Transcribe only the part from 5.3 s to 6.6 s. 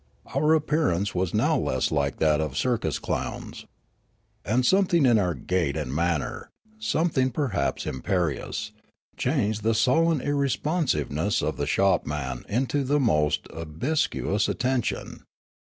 gait and manner,